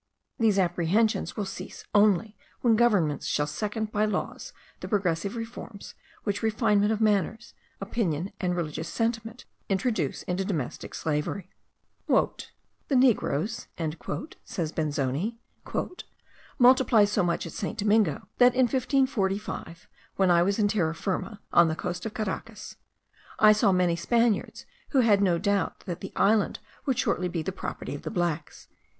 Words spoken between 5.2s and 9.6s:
reforms which refinement of manners, opinion, and religious sentiment,